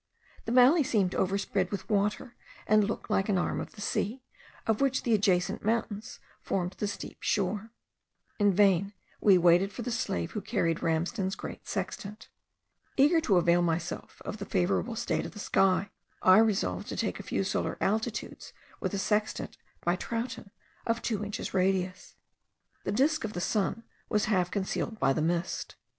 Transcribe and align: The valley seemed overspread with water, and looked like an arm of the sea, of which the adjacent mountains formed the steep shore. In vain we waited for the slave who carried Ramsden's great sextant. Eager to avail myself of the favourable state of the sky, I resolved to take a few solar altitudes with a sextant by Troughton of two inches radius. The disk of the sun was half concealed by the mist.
The 0.45 0.51
valley 0.51 0.81
seemed 0.81 1.13
overspread 1.13 1.69
with 1.69 1.87
water, 1.87 2.35
and 2.65 2.83
looked 2.85 3.11
like 3.11 3.29
an 3.29 3.37
arm 3.37 3.61
of 3.61 3.73
the 3.73 3.81
sea, 3.81 4.23
of 4.65 4.81
which 4.81 5.03
the 5.03 5.13
adjacent 5.13 5.63
mountains 5.63 6.19
formed 6.41 6.71
the 6.79 6.87
steep 6.87 7.17
shore. 7.19 7.69
In 8.39 8.51
vain 8.51 8.93
we 9.19 9.37
waited 9.37 9.71
for 9.71 9.83
the 9.83 9.91
slave 9.91 10.31
who 10.31 10.41
carried 10.41 10.81
Ramsden's 10.81 11.35
great 11.35 11.67
sextant. 11.67 12.29
Eager 12.97 13.21
to 13.21 13.37
avail 13.37 13.61
myself 13.61 14.23
of 14.25 14.37
the 14.37 14.45
favourable 14.45 14.95
state 14.95 15.23
of 15.27 15.33
the 15.33 15.37
sky, 15.37 15.91
I 16.23 16.39
resolved 16.39 16.87
to 16.89 16.97
take 16.97 17.19
a 17.19 17.21
few 17.21 17.43
solar 17.43 17.77
altitudes 17.79 18.53
with 18.79 18.95
a 18.95 18.97
sextant 18.97 19.55
by 19.83 19.95
Troughton 19.97 20.49
of 20.87 21.03
two 21.03 21.23
inches 21.23 21.53
radius. 21.53 22.15
The 22.85 22.91
disk 22.91 23.23
of 23.23 23.33
the 23.33 23.39
sun 23.39 23.83
was 24.09 24.25
half 24.25 24.49
concealed 24.49 24.97
by 24.99 25.13
the 25.13 25.21
mist. 25.21 25.75